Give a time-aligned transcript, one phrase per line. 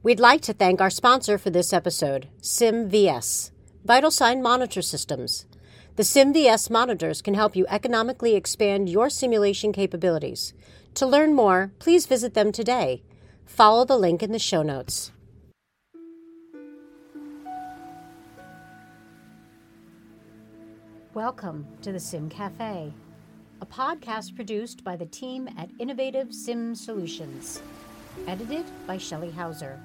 [0.00, 3.50] We'd like to thank our sponsor for this episode, SimVS,
[3.84, 5.44] Vital Sign Monitor Systems.
[5.96, 10.54] The SimVS monitors can help you economically expand your simulation capabilities.
[10.94, 13.02] To learn more, please visit them today.
[13.44, 15.10] Follow the link in the show notes.
[21.12, 22.92] Welcome to the Sim Cafe,
[23.60, 27.60] a podcast produced by the team at Innovative Sim Solutions,
[28.28, 29.80] edited by Shelley Hauser.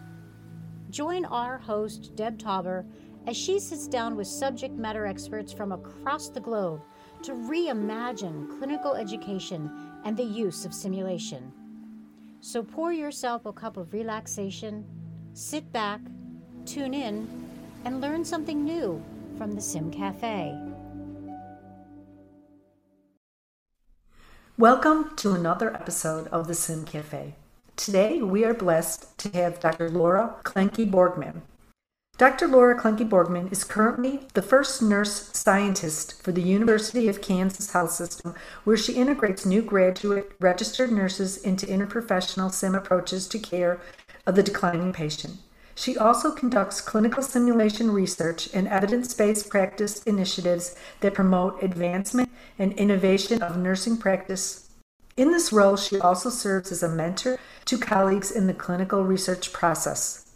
[0.94, 2.86] Join our host, Deb Tauber,
[3.26, 6.84] as she sits down with subject matter experts from across the globe
[7.24, 9.72] to reimagine clinical education
[10.06, 11.52] and the use of simulation.
[12.42, 14.86] So pour yourself a cup of relaxation,
[15.34, 16.00] sit back,
[16.68, 17.28] tune in,
[17.86, 19.04] and learn something new
[19.36, 20.56] from the Sim Cafe.
[24.60, 27.34] Welcome to another episode of the Sim Cafe.
[27.76, 29.90] Today we are blessed to have Dr.
[29.90, 31.42] Laura Klenke Borgmann.
[32.18, 32.48] Dr.
[32.48, 37.92] Laura Klenke Borgmann is currently the first nurse scientist for the University of Kansas Health
[37.92, 43.82] System, where she integrates new graduate registered nurses into interprofessional SIM approaches to care
[44.28, 45.38] of the declining patient.
[45.74, 52.74] She also conducts clinical simulation research and evidence based practice initiatives that promote advancement and
[52.74, 54.70] innovation of nursing practice.
[55.16, 59.54] In this role, she also serves as a mentor to colleagues in the clinical research
[59.54, 60.32] process.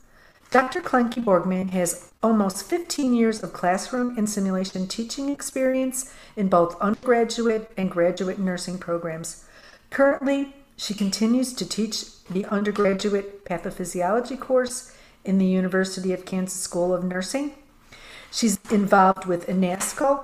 [0.52, 0.82] Dr.
[0.82, 7.72] Klenke Borgmann has almost 15 years of classroom and simulation teaching experience in both undergraduate
[7.76, 9.44] and graduate nursing programs.
[9.90, 14.94] Currently, she continues to teach the undergraduate pathophysiology course
[15.26, 17.52] in the University of Kansas School of Nursing.
[18.32, 20.24] She's involved with INACSL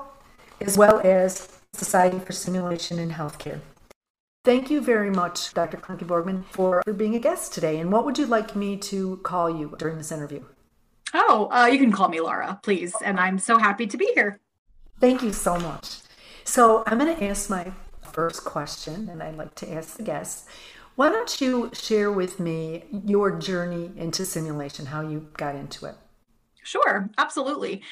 [0.62, 3.60] as well as Society for Simulation in Healthcare.
[4.44, 5.78] Thank you very much, Dr.
[5.78, 7.80] Klenke Borgmann, for, for being a guest today.
[7.80, 10.44] And what would you like me to call you during this interview?
[11.14, 12.94] Oh, uh, you can call me Laura, please.
[13.06, 14.42] And I'm so happy to be here.
[15.00, 16.00] Thank you so much.
[16.44, 17.72] So I'm going to ask my
[18.12, 20.46] first question, and I'd like to ask the guests
[20.96, 25.96] why don't you share with me your journey into simulation, how you got into it?
[26.64, 27.84] Sure, absolutely.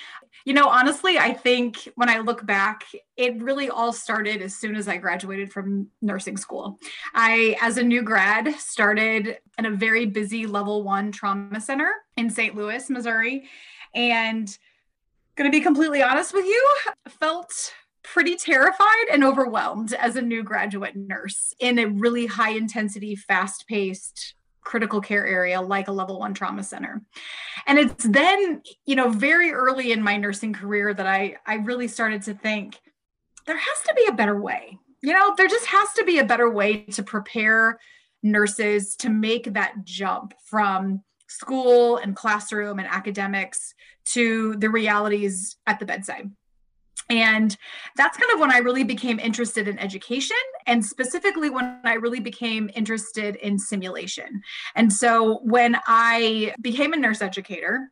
[0.45, 4.75] You know, honestly, I think when I look back, it really all started as soon
[4.75, 6.79] as I graduated from nursing school.
[7.13, 12.29] I, as a new grad, started in a very busy level one trauma center in
[12.29, 12.55] St.
[12.55, 13.43] Louis, Missouri.
[13.93, 14.57] And
[15.35, 16.75] going to be completely honest with you,
[17.07, 17.73] felt
[18.03, 23.67] pretty terrified and overwhelmed as a new graduate nurse in a really high intensity, fast
[23.67, 27.01] paced critical care area like a level one trauma center.
[27.67, 31.87] And it's then, you know, very early in my nursing career that I, I really
[31.87, 32.79] started to think
[33.47, 34.77] there has to be a better way.
[35.01, 37.79] You know, there just has to be a better way to prepare
[38.23, 43.73] nurses to make that jump from school and classroom and academics
[44.03, 46.29] to the realities at the bedside.
[47.09, 47.57] And
[47.97, 52.21] that's kind of when I really became interested in education and specifically when I really
[52.21, 54.41] became interested in simulation.
[54.75, 57.89] And so when I became a nurse educator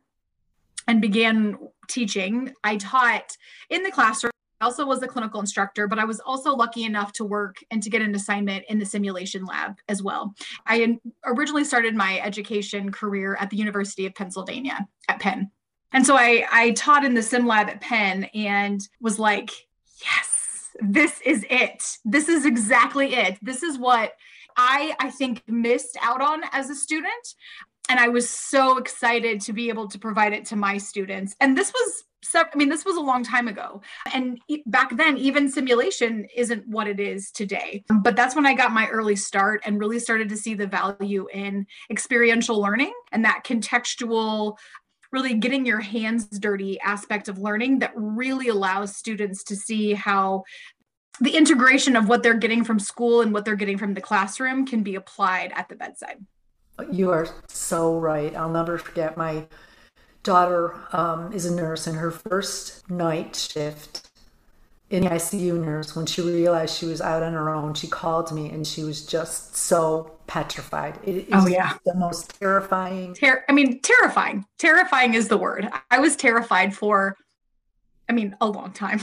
[0.88, 3.36] and began teaching, I taught
[3.68, 4.30] in the classroom.
[4.62, 7.82] I also was a clinical instructor, but I was also lucky enough to work and
[7.82, 10.34] to get an assignment in the simulation lab as well.
[10.66, 15.50] I originally started my education career at the University of Pennsylvania at Penn.
[15.92, 19.50] And so I, I taught in the sim lab at Penn and was like,
[20.02, 21.98] yes, this is it.
[22.04, 23.38] This is exactly it.
[23.42, 24.14] This is what
[24.56, 27.34] I, I think, missed out on as a student.
[27.88, 31.34] And I was so excited to be able to provide it to my students.
[31.40, 33.80] And this was I mean, this was a long time ago.
[34.12, 37.82] And back then, even simulation isn't what it is today.
[37.88, 41.28] But that's when I got my early start and really started to see the value
[41.32, 44.56] in experiential learning and that contextual
[45.12, 50.44] really getting your hands dirty aspect of learning that really allows students to see how
[51.20, 54.66] the integration of what they're getting from school and what they're getting from the classroom
[54.66, 56.24] can be applied at the bedside.
[56.90, 58.34] You are so right.
[58.34, 59.46] I'll never forget my
[60.22, 64.10] daughter um, is a nurse, and her first night shift
[64.90, 68.32] in the ICU nurse, when she realized she was out on her own, she called
[68.32, 70.96] me and she was just so petrified.
[71.02, 71.72] It is oh, yeah.
[71.84, 73.14] the most terrifying.
[73.14, 74.46] Ter- I mean, terrifying.
[74.60, 75.68] Terrifying is the word.
[75.90, 77.16] I was terrified for,
[78.08, 79.00] I mean, a long time.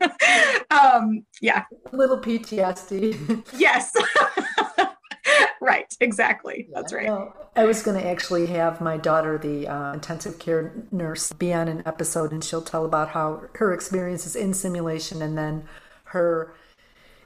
[0.70, 1.64] um, yeah.
[1.92, 3.44] A little PTSD.
[3.58, 3.92] yes.
[5.60, 7.10] right exactly that's right
[7.54, 11.68] i was going to actually have my daughter the uh, intensive care nurse be on
[11.68, 15.62] an episode and she'll tell about how her experiences in simulation and then
[16.04, 16.54] her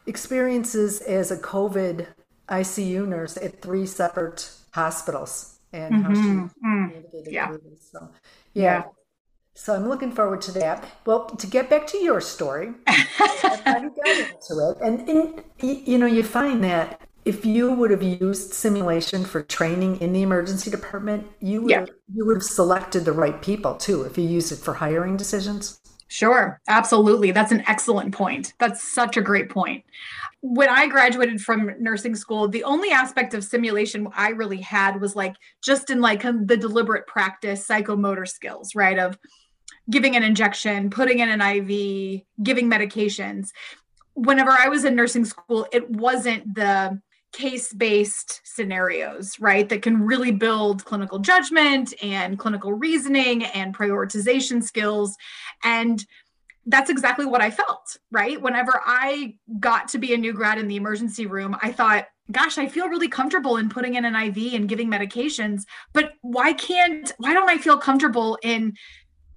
[0.07, 2.09] experiences as a covid
[2.49, 6.87] icu nurse at three separate hospitals and how she Mm-hmm.
[6.89, 7.57] navigated Yeah.
[7.81, 8.11] So,
[8.55, 8.85] yeah.
[9.55, 10.85] So I'm looking forward to that.
[11.07, 12.75] Well, to get back to your story, you
[13.95, 18.53] got into it, and, and you know, you find that if you would have used
[18.53, 21.81] simulation for training in the emergency department, you would Yeah.
[21.81, 24.03] have, you would have selected the right people too.
[24.03, 25.81] If you used it for hiring decisions.
[26.09, 27.31] Sure, absolutely.
[27.33, 28.53] That's an excellent point.
[28.59, 29.85] That's such a great point.
[30.47, 35.17] When I graduated from nursing school, the only aspect of simulation I really had was
[35.17, 38.99] like just in like um, the deliberate practice, psychomotor skills, right?
[38.99, 39.19] Of
[39.89, 43.53] giving an injection, putting in an IV, giving medications.
[44.13, 47.01] Whenever I was in nursing school, it wasn't the
[47.33, 49.67] case based scenarios, right?
[49.67, 55.17] That can really build clinical judgment and clinical reasoning and prioritization skills.
[55.65, 56.05] And
[56.67, 58.41] that's exactly what I felt, right?
[58.41, 62.57] Whenever I got to be a new grad in the emergency room, I thought, gosh,
[62.57, 67.13] I feel really comfortable in putting in an IV and giving medications, but why can't,
[67.19, 68.75] why don't I feel comfortable in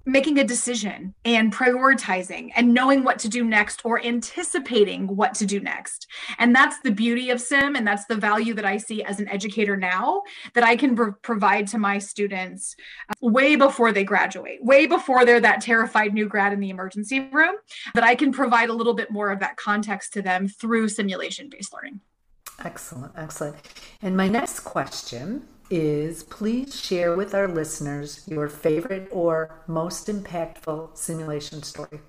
[0.08, 5.46] making a decision and prioritizing and knowing what to do next or anticipating what to
[5.46, 6.08] do next.
[6.40, 9.28] And that's the beauty of sim and that's the value that I see as an
[9.28, 10.22] educator now
[10.54, 12.76] that I can pr- provide to my students
[13.10, 17.20] uh, way before they graduate, way before they're that terrified new grad in the emergency
[17.20, 17.56] room,
[17.94, 21.50] that I can provide a little bit more of that context to them through simulation
[21.50, 22.00] based learning.
[22.64, 23.58] Excellent, excellent.
[24.02, 30.98] And my next question is please share with our listeners your favorite or most impactful
[30.98, 32.00] simulation story.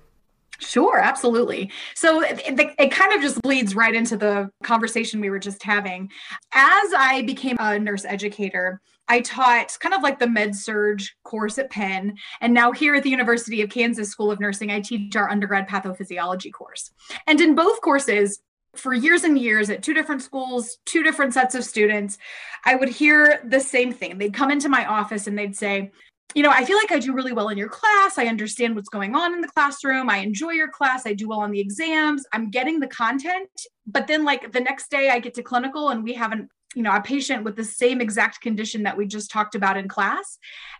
[0.59, 1.71] Sure, absolutely.
[1.95, 2.41] So it,
[2.77, 6.09] it, kind of just bleeds right into the conversation we were just having.
[6.53, 11.57] As I became a nurse educator, I taught kind of like the med surg course
[11.57, 12.15] at Penn.
[12.41, 15.67] And now here at the University of Kansas School of Nursing, I teach our undergrad
[15.67, 16.91] pathophysiology course.
[17.25, 18.39] And in both courses,
[18.79, 22.17] for years and years at two different schools, two different sets of students,
[22.65, 24.17] I would hear the same thing.
[24.17, 25.91] They'd come into my office and they'd say,
[26.35, 28.17] you know, I feel like I do really well in your class.
[28.17, 30.09] I understand what's going on in the classroom.
[30.09, 31.07] I enjoy your class.
[31.07, 32.23] I do well on the exams.
[32.33, 33.49] I'm getting the content.
[33.87, 36.83] But then, like, the next day I get to clinical and we have an you
[36.83, 40.37] know a patient with the same exact condition that we just talked about in class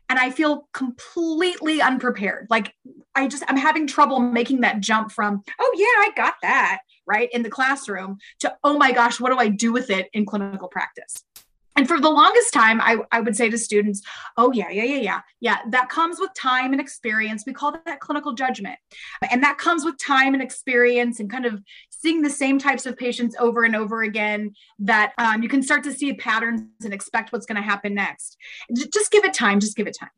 [0.08, 2.74] and i feel completely unprepared like
[3.16, 7.30] i just i'm having trouble making that jump from oh yeah i got that right
[7.34, 10.68] in the classroom to oh my gosh what do i do with it in clinical
[10.68, 11.24] practice?
[11.76, 14.02] And for the longest time I, I would say to students
[14.36, 17.44] oh yeah yeah yeah yeah yeah that comes with time and experience.
[17.48, 18.78] We call that clinical judgment.
[19.32, 22.98] And that comes with time and experience and kind of seeing the same types of
[22.98, 27.32] patients over and over again that um, you can start to see patterns and expect
[27.32, 28.36] what's going to happen next.
[28.76, 30.10] Just give it time just give it time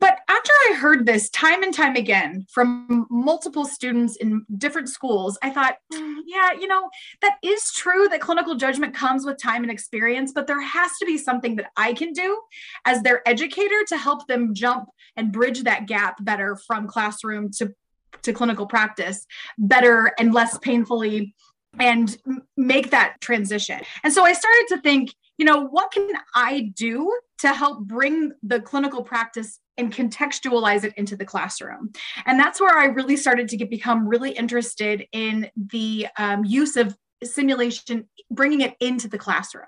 [0.00, 5.38] but after I heard this time and time again from multiple students in different schools,
[5.42, 6.88] I thought, mm, yeah, you know,
[7.20, 11.06] that is true that clinical judgment comes with time and experience, but there has to
[11.06, 12.40] be something that I can do
[12.86, 17.74] as their educator to help them jump and bridge that gap better from classroom to,
[18.22, 19.26] to clinical practice
[19.58, 21.34] better and less painfully
[21.78, 22.16] and
[22.56, 23.80] make that transition.
[24.02, 28.32] And so I started to think, you know, what can I do to help bring
[28.42, 31.92] the clinical practice and contextualize it into the classroom?
[32.26, 36.76] And that's where I really started to get become really interested in the um, use
[36.76, 36.94] of
[37.24, 39.66] simulation bringing it into the classroom.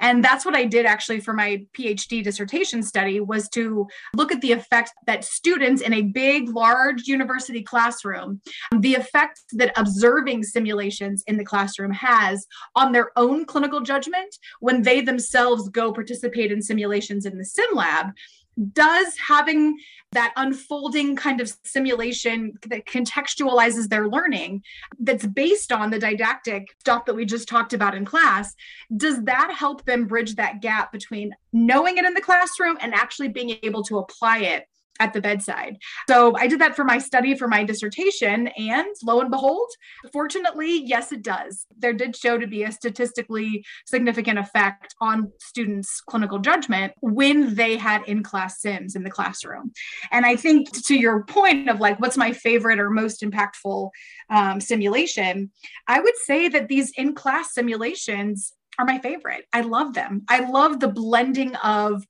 [0.00, 4.40] And that's what i did actually for my phd dissertation study was to look at
[4.40, 8.40] the effect that students in a big large university classroom
[8.78, 14.82] the effect that observing simulations in the classroom has on their own clinical judgment when
[14.82, 18.06] they themselves go participate in simulations in the sim lab
[18.72, 19.76] does having
[20.12, 24.62] that unfolding kind of simulation that contextualizes their learning
[25.00, 28.54] that's based on the didactic stuff that we just talked about in class
[28.96, 33.28] does that help them bridge that gap between knowing it in the classroom and actually
[33.28, 34.66] being able to apply it
[35.00, 35.78] at the bedside.
[36.08, 39.70] So I did that for my study for my dissertation, and lo and behold,
[40.12, 41.66] fortunately, yes, it does.
[41.78, 47.76] There did show to be a statistically significant effect on students' clinical judgment when they
[47.76, 49.72] had in class sims in the classroom.
[50.10, 53.90] And I think to your point of like, what's my favorite or most impactful
[54.30, 55.50] um, simulation,
[55.86, 59.44] I would say that these in class simulations are my favorite.
[59.52, 60.22] I love them.
[60.28, 62.04] I love the blending of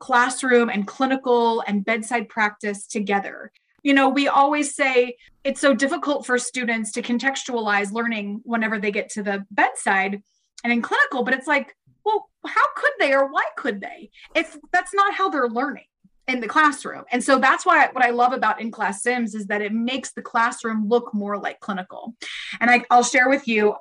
[0.00, 3.52] classroom and clinical and bedside practice together.
[3.82, 8.90] You know, we always say it's so difficult for students to contextualize learning whenever they
[8.90, 10.22] get to the bedside
[10.64, 14.58] and in clinical, but it's like, well, how could they or why could they if
[14.72, 15.84] that's not how they're learning?
[16.28, 17.02] in the classroom.
[17.10, 20.12] And so that's why what I love about in class sims is that it makes
[20.12, 22.14] the classroom look more like clinical.
[22.60, 23.74] And I, will share with you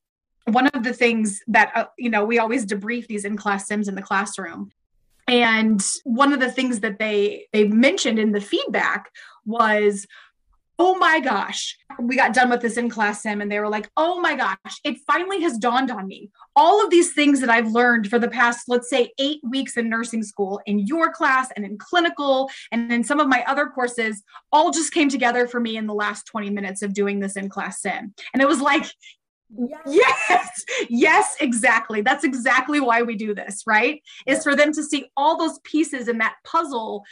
[0.46, 3.88] one of the things that uh, you know we always debrief these in class sims
[3.88, 4.72] in the classroom
[5.30, 9.12] And one of the things that they they mentioned in the feedback
[9.46, 10.08] was
[10.82, 13.92] oh my gosh, we got done with this in class sim and they were like,
[13.98, 16.32] oh my gosh, it finally has dawned on me.
[16.56, 19.90] All of these things that I've learned for the past, let's say, eight weeks in
[19.90, 24.24] nursing school, in your class and in clinical and in some of my other courses,
[24.54, 27.50] all just came together for me in the last 20 minutes of doing this in
[27.50, 28.14] class sim.
[28.34, 28.86] And it was like,
[29.58, 29.82] Yes.
[30.30, 30.59] yes.
[30.90, 32.02] Yes, exactly.
[32.02, 34.02] That's exactly why we do this, right?
[34.26, 37.04] Is for them to see all those pieces in that puzzle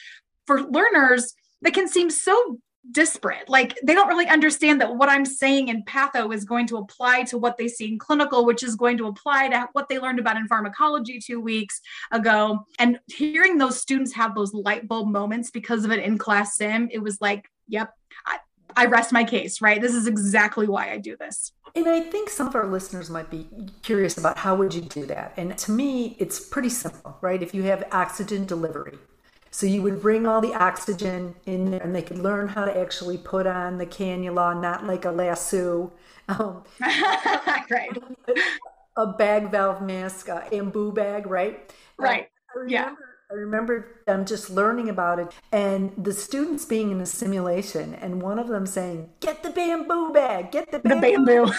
[0.46, 2.60] for learners that can seem so
[2.92, 3.50] disparate.
[3.50, 7.24] Like they don't really understand that what I'm saying in patho is going to apply
[7.24, 10.20] to what they see in clinical, which is going to apply to what they learned
[10.20, 11.82] about in pharmacology two weeks
[12.12, 12.66] ago.
[12.80, 16.90] And hearing those students have those light bulb moments because of it in class sim,
[16.92, 17.94] it was like, yep,
[18.26, 18.38] I,
[18.76, 19.82] I rest my case, right?
[19.82, 21.52] This is exactly why I do this.
[21.76, 23.48] And I think some of our listeners might be
[23.84, 25.34] curious about how would you do that?
[25.38, 27.42] And to me, it's pretty simple, right?
[27.42, 28.98] If you have oxygen delivery,
[29.52, 32.80] so you would bring all the oxygen in there and they could learn how to
[32.80, 35.94] actually put on the cannula, not like a lasso.
[36.30, 37.90] Um, right.
[38.98, 41.74] A bag valve mask, a Ambu bag, right?
[41.98, 42.28] Right.
[42.54, 42.96] Remember, yeah.
[43.30, 48.22] I remember them just learning about it and the students being in a simulation and
[48.22, 51.26] one of them saying, Get the bamboo bag, get the bamboo.
[51.26, 51.52] The bamboo.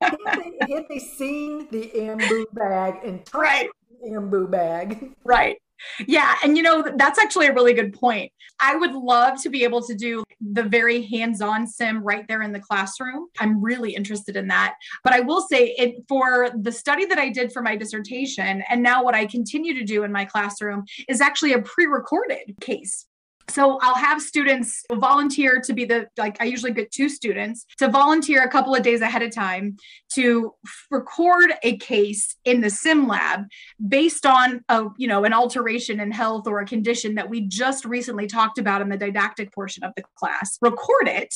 [0.00, 3.70] had, they, had they seen the bamboo bag and right.
[4.02, 5.12] the Ambu bag?
[5.24, 5.58] Right.
[6.06, 6.36] Yeah.
[6.42, 8.32] And you know, that's actually a really good point.
[8.60, 12.42] I would love to be able to do the very hands on sim right there
[12.42, 13.26] in the classroom.
[13.40, 14.76] I'm really interested in that.
[15.02, 18.82] But I will say it for the study that I did for my dissertation, and
[18.82, 23.06] now what I continue to do in my classroom is actually a pre recorded case
[23.48, 27.88] so i'll have students volunteer to be the like i usually get two students to
[27.88, 29.76] volunteer a couple of days ahead of time
[30.10, 30.54] to
[30.90, 33.44] record a case in the sim lab
[33.88, 37.84] based on a you know an alteration in health or a condition that we just
[37.84, 40.58] recently talked about in the didactic portion of the class.
[40.60, 41.34] Record it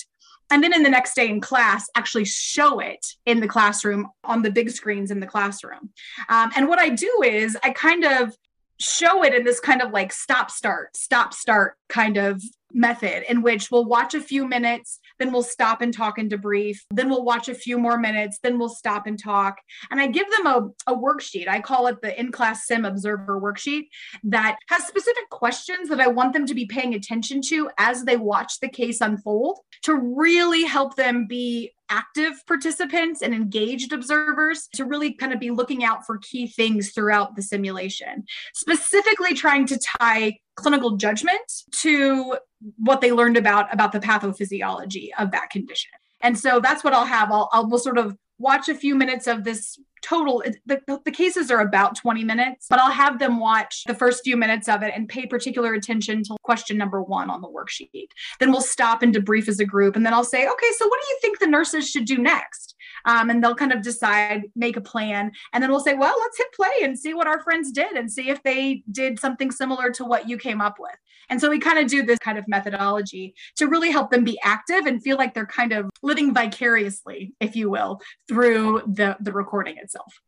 [0.51, 4.43] and then in the next day in class actually show it in the classroom on
[4.43, 5.91] the big screens in the classroom.
[6.29, 8.35] Um, and what i do is i kind of
[8.81, 12.43] show it in this kind of like stop start stop start kind of
[12.73, 16.79] method in which we'll watch a few minutes then we'll stop and talk and debrief
[16.91, 19.59] then we'll watch a few more minutes then we'll stop and talk.
[19.91, 21.49] And i give them a, a worksheet.
[21.49, 23.89] I call it the in class sim observer worksheet
[24.25, 28.17] that has specific questions that i want them to be paying attention to as they
[28.17, 34.85] watch the case unfold to really help them be active participants and engaged observers to
[34.85, 39.79] really kind of be looking out for key things throughout the simulation, specifically trying to
[39.99, 42.37] tie clinical judgment to
[42.77, 45.91] what they learned about about the pathophysiology of that condition.
[46.21, 47.31] And so that's what I'll have.
[47.31, 51.51] I'll, I'll will sort of watch a few minutes of this total the, the cases
[51.51, 54.93] are about 20 minutes but i'll have them watch the first few minutes of it
[54.95, 58.09] and pay particular attention to question number one on the worksheet.
[58.39, 61.01] Then we'll stop and debrief as a group and then i'll say okay so what
[61.03, 64.77] do you think the nurses should do next um, and they'll kind of decide make
[64.77, 67.71] a plan and then we'll say well let's hit play and see what our friends
[67.73, 70.97] did and see if they did something similar to what you came up with
[71.31, 74.39] and so we kind of do this kind of methodology to really help them be
[74.43, 79.33] active and feel like they're kind of living vicariously, if you will, through the, the
[79.33, 80.21] recording itself.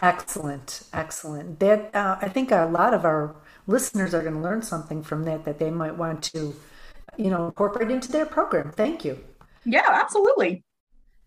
[0.00, 1.58] Excellent, excellent.
[1.58, 3.34] That uh, I think a lot of our
[3.66, 6.54] listeners are going to learn something from that that they might want to,
[7.16, 8.70] you know, incorporate into their program.
[8.70, 9.18] Thank you.
[9.64, 10.62] Yeah, absolutely.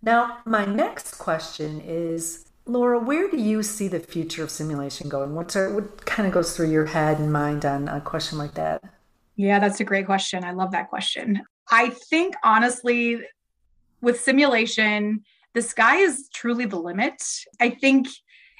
[0.02, 5.36] Now, my next question is Laura, where do you see the future of simulation going?
[5.36, 8.54] What's our, what kind of goes through your head and mind on a question like
[8.56, 8.84] that?
[9.36, 10.44] Yeah, that's a great question.
[10.44, 11.42] I love that question.
[11.70, 13.22] I think honestly,
[14.02, 17.22] with simulation, the sky is truly the limit.
[17.60, 18.08] I think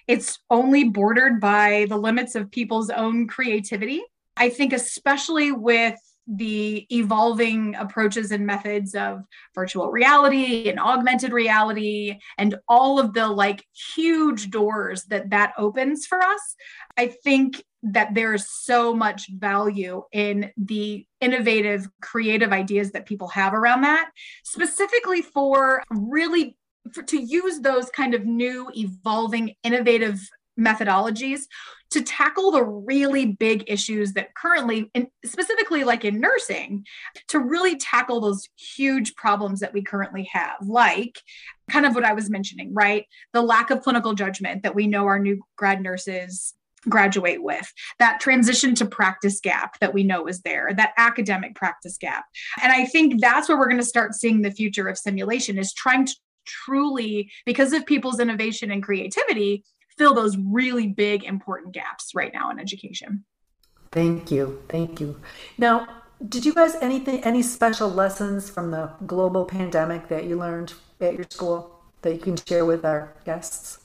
[0.08, 4.02] it's only bordered by the limits of people's own creativity.
[4.38, 5.96] I think, especially with
[6.28, 9.24] the evolving approaches and methods of
[9.56, 16.06] virtual reality and augmented reality and all of the like huge doors that that opens
[16.06, 16.56] for us
[16.98, 23.54] i think that there's so much value in the innovative creative ideas that people have
[23.54, 24.12] around that
[24.44, 26.56] specifically for really
[26.94, 30.20] for, to use those kind of new evolving innovative
[30.62, 31.42] methodologies
[31.92, 34.90] to tackle the really big issues that currently
[35.26, 36.86] specifically like in nursing
[37.28, 41.20] to really tackle those huge problems that we currently have like
[41.70, 43.06] kind of what i was mentioning right?
[43.34, 46.54] The lack of clinical judgment that we know our new grad nurses
[46.90, 51.98] graduate with that transition to practice gap that we know is there that academic practice
[51.98, 52.26] gap.
[52.62, 55.74] And i think that's where we're going to start seeing the future of simulation is
[55.74, 56.16] trying to
[56.46, 59.64] truly because of people's innovation and creativity
[60.02, 63.24] fill those really big important gaps right now in education.
[63.92, 64.64] Thank you.
[64.68, 65.22] Thank you.
[65.60, 65.88] Now,
[66.28, 71.14] did you guys anything any special lessons from the global pandemic that you learned at
[71.14, 73.78] your school that you can share with our guests?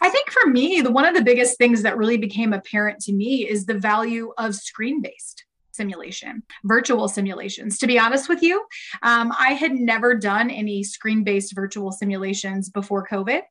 [0.00, 3.12] I think for me, the one of the biggest things that really became apparent to
[3.12, 7.78] me is the value of screen-based simulation, virtual simulations.
[7.78, 8.64] To be honest with you,
[9.02, 13.42] um, I had never done any screen based virtual simulations before COVID.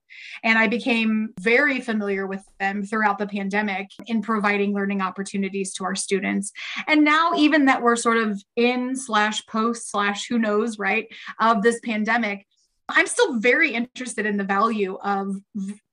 [0.44, 5.84] And I became very familiar with them throughout the pandemic in providing learning opportunities to
[5.84, 6.52] our students.
[6.88, 11.08] And now, even that we're sort of in slash post slash who knows, right,
[11.40, 12.46] of this pandemic,
[12.90, 15.36] I'm still very interested in the value of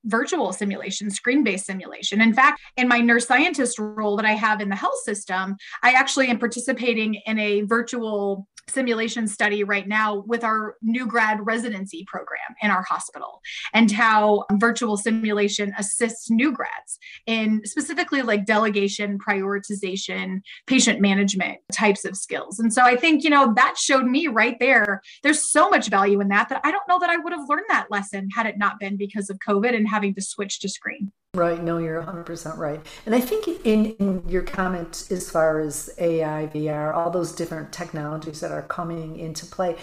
[0.05, 2.21] virtual simulation, screen based simulation.
[2.21, 5.93] In fact, in my nurse scientist role that I have in the health system, I
[5.93, 12.05] actually am participating in a virtual simulation study right now with our new grad residency
[12.07, 13.41] program in our hospital
[13.73, 22.05] and how virtual simulation assists new grads in specifically like delegation, prioritization, patient management types
[22.05, 22.59] of skills.
[22.59, 26.21] And so I think, you know, that showed me right there, there's so much value
[26.21, 28.59] in that that I don't know that I would have learned that lesson had it
[28.59, 31.13] not been because of COVID and having to switch to screen.
[31.35, 31.63] Right.
[31.63, 32.81] No, you're 100% right.
[33.05, 37.71] And I think in, in your comment, as far as AI, VR, all those different
[37.71, 39.77] technologies that are coming into play,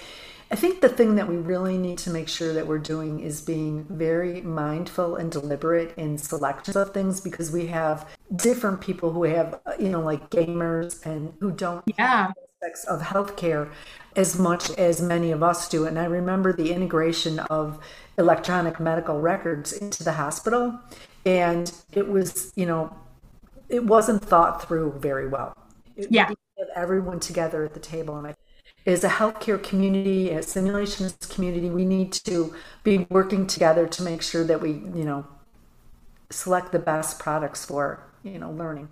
[0.52, 3.42] I think the thing that we really need to make sure that we're doing is
[3.42, 9.24] being very mindful and deliberate in selections of things because we have different people who
[9.24, 12.32] have, you know, like gamers and who don't yeah.
[12.66, 13.72] Aspects of healthcare
[14.16, 15.86] as much as many of us do.
[15.86, 17.80] And I remember the integration of
[18.18, 20.80] electronic medical records into the hospital
[21.26, 22.96] and it was you know
[23.68, 25.58] it wasn't thought through very well.
[25.96, 26.30] It, yeah.
[26.76, 28.36] everyone together at the table and I,
[28.86, 32.54] as a healthcare community as simulations community we need to
[32.84, 35.26] be working together to make sure that we you know
[36.30, 38.90] select the best products for you know learning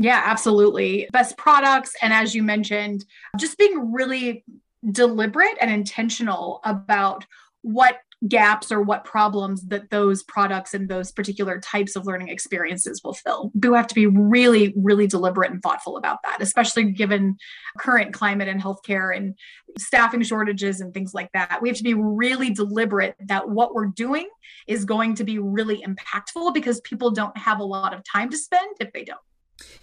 [0.00, 3.04] yeah absolutely best products and as you mentioned
[3.38, 4.44] just being really
[4.90, 7.26] deliberate and intentional about
[7.62, 13.00] what gaps or what problems that those products and those particular types of learning experiences
[13.02, 13.50] will fill.
[13.54, 17.38] We have to be really, really deliberate and thoughtful about that, especially given
[17.78, 19.34] current climate and healthcare and
[19.78, 21.60] staffing shortages and things like that.
[21.62, 24.28] We have to be really deliberate that what we're doing
[24.66, 28.36] is going to be really impactful because people don't have a lot of time to
[28.36, 29.20] spend if they don't.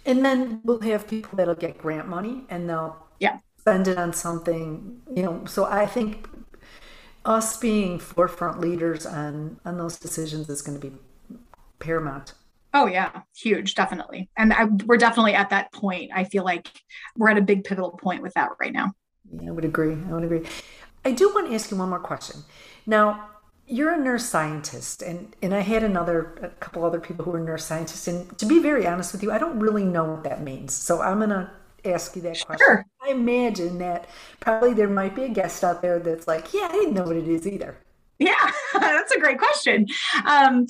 [0.04, 4.12] And then we'll have people that'll get grant money and they'll yeah spend it on
[4.12, 5.44] something, you know.
[5.46, 6.28] So I think
[7.24, 10.96] us being forefront leaders on on those decisions is going to be
[11.78, 12.34] paramount.
[12.74, 14.28] Oh yeah, huge, definitely.
[14.36, 16.10] And I, we're definitely at that point.
[16.14, 16.68] I feel like
[17.16, 18.92] we're at a big pivotal point with that right now.
[19.32, 19.94] Yeah, I would agree.
[19.94, 20.44] I would agree.
[21.04, 22.42] I do want to ask you one more question.
[22.86, 23.28] Now,
[23.68, 27.40] you're a nurse scientist, and and I had another a couple other people who were
[27.40, 28.08] nurse scientists.
[28.08, 30.72] And to be very honest with you, I don't really know what that means.
[30.72, 31.52] So I'm gonna
[31.84, 32.46] ask you that sure.
[32.46, 32.84] question.
[33.06, 34.08] I imagine that
[34.40, 37.16] probably there might be a guest out there that's like, yeah, I didn't know what
[37.16, 37.78] it is either.
[38.18, 39.86] Yeah, that's a great question.
[40.26, 40.66] Um,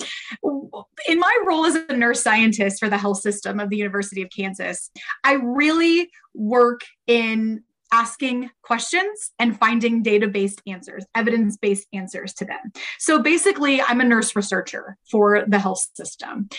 [1.07, 4.29] in my role as a nurse scientist for the health system of the University of
[4.29, 4.91] Kansas,
[5.23, 12.45] I really work in asking questions and finding data based answers, evidence based answers to
[12.45, 12.71] them.
[12.99, 16.49] So basically, I'm a nurse researcher for the health system.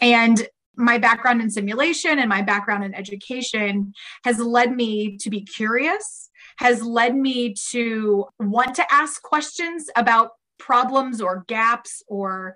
[0.00, 3.92] And my background in simulation and my background in education
[4.24, 10.30] has led me to be curious, has led me to want to ask questions about
[10.58, 12.54] problems or gaps or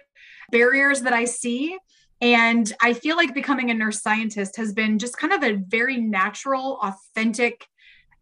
[0.51, 1.77] barriers that I see.
[2.21, 6.01] And I feel like becoming a nurse scientist has been just kind of a very
[6.01, 7.67] natural, authentic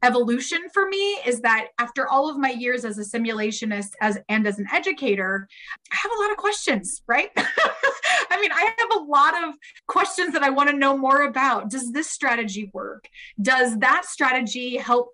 [0.03, 4.47] evolution for me is that after all of my years as a simulationist as and
[4.47, 5.49] as an educator
[5.93, 7.31] i have a lot of questions right?
[7.37, 9.55] I mean i have a lot of
[9.87, 11.71] questions that i want to know more about.
[11.71, 13.09] Does this strategy work?
[13.41, 15.11] Does that strategy help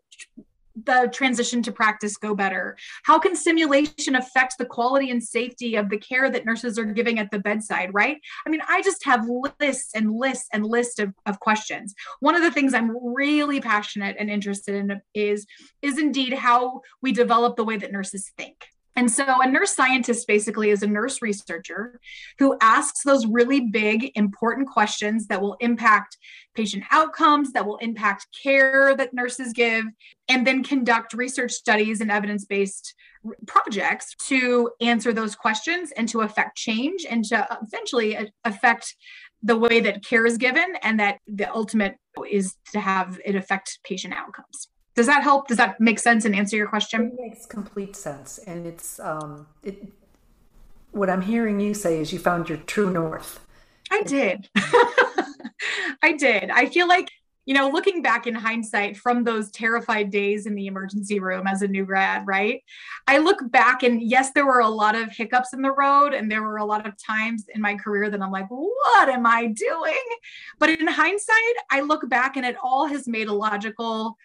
[0.85, 2.77] the transition to practice go better?
[3.05, 7.19] How can simulation affect the quality and safety of the care that nurses are giving
[7.19, 8.19] at the bedside, right?
[8.47, 9.29] I mean, I just have
[9.61, 11.95] lists and lists and lists of, of questions.
[12.21, 15.47] One of the things I'm really passionate and interested in is,
[15.83, 18.69] is indeed how we develop the way that nurses think.
[18.97, 22.01] And so, a nurse scientist basically is a nurse researcher
[22.39, 26.17] who asks those really big, important questions that will impact
[26.55, 29.85] patient outcomes, that will impact care that nurses give,
[30.29, 32.95] and then conduct research studies and evidence based
[33.47, 38.97] projects to answer those questions and to affect change and to eventually affect
[39.43, 41.95] the way that care is given, and that the ultimate
[42.29, 44.69] is to have it affect patient outcomes.
[44.99, 45.47] Does that help?
[45.47, 47.13] Does that make sense and answer your question?
[47.17, 49.93] It makes complete sense, and it's um, it
[50.91, 53.39] what I'm hearing you say is you found your true north.
[53.93, 54.49] I did.
[56.03, 56.51] I did.
[56.51, 57.11] I feel like,
[57.47, 61.63] you know, looking back in hindsight from those terrified days in the emergency room as
[61.63, 62.61] a new grad, right?
[63.07, 66.29] I look back and yes, there were a lot of hiccups in the road and
[66.29, 69.47] there were a lot of times in my career that I'm like, what am I
[69.47, 70.03] doing?
[70.59, 74.19] But in hindsight, I look back and it all has made a logical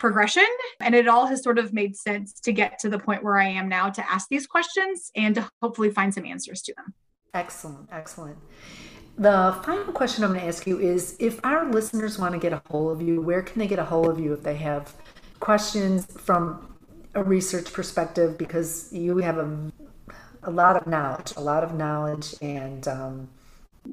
[0.00, 0.46] progression
[0.80, 3.48] and it all has sort of made sense to get to the point where I
[3.48, 6.94] am now to ask these questions and to hopefully find some answers to them.
[7.32, 8.38] Excellent, excellent.
[9.18, 12.52] The final question I'm going to ask you is if our listeners want to get
[12.52, 14.94] a hold of you, where can they get a hold of you if they have
[15.38, 16.76] questions from
[17.14, 18.38] a research perspective?
[18.38, 19.70] Because you have a,
[20.42, 23.28] a lot of knowledge, a lot of knowledge, and um,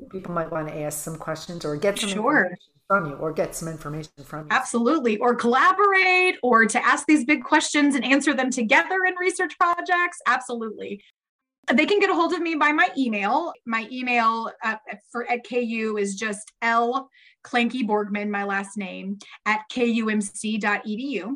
[0.09, 2.57] people might want to ask some questions or get some sure.
[2.87, 4.47] From you or get some information from you.
[4.51, 5.17] Absolutely.
[5.17, 10.19] Or collaborate or to ask these big questions and answer them together in research projects.
[10.25, 11.03] Absolutely.
[11.73, 13.51] They can get a hold of me by my email.
[13.65, 14.77] My email uh,
[15.11, 17.09] for at KU is just L
[17.43, 21.35] Klenke Borgmann, my last name, at kumc.edu.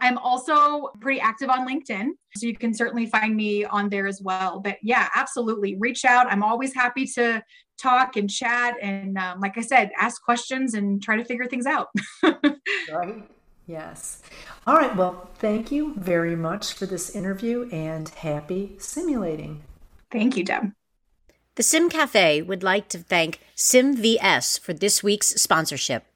[0.00, 4.20] I'm also pretty active on LinkedIn, so you can certainly find me on there as
[4.22, 4.60] well.
[4.60, 6.26] But yeah, absolutely, reach out.
[6.30, 7.42] I'm always happy to
[7.78, 11.66] talk and chat, and um, like I said, ask questions and try to figure things
[11.66, 11.88] out.
[12.22, 13.28] right.
[13.66, 14.22] Yes.
[14.66, 14.96] All right.
[14.96, 19.62] Well, thank you very much for this interview and happy simulating.
[20.10, 20.72] Thank you, Deb.
[21.56, 26.07] The Sim Cafe would like to thank SimVS for this week's sponsorship.